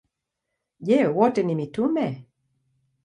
Je, 0.87 0.97
wote 1.17 1.43
ni 1.43 1.55
mitume? 1.59 2.07